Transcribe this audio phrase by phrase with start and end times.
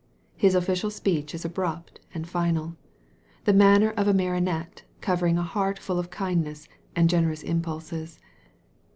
[0.35, 2.75] His official speech is abrupt and final,
[3.45, 5.43] the manner of a martinet covering a.
[5.43, 8.19] heart full of kindness and generous impulses.